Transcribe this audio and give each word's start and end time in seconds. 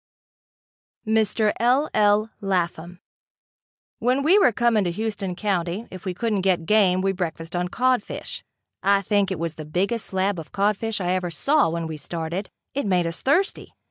Mr. 1.07 1.53
L. 1.59 1.87
L. 1.93 2.31
Lapham. 2.41 2.99
When 3.99 4.23
we 4.23 4.39
were 4.39 4.51
coming 4.51 4.83
to 4.85 4.89
Houston 4.89 5.35
County, 5.35 5.87
if 5.91 6.05
we 6.05 6.15
couldn't 6.15 6.41
get 6.41 6.65
game 6.65 7.01
we 7.01 7.11
breakfasted 7.11 7.55
on 7.55 7.67
codfish. 7.67 8.43
I 8.81 9.03
think 9.03 9.29
it 9.29 9.37
was 9.37 9.53
the 9.55 9.65
biggest 9.65 10.07
slab 10.07 10.39
of 10.39 10.51
codfish 10.51 10.99
I 10.99 11.11
ever 11.11 11.29
saw 11.29 11.69
when 11.69 11.85
we 11.85 11.97
started. 11.97 12.49
It 12.73 12.87
made 12.87 13.05
us 13.05 13.21
thirsty. 13.21 13.73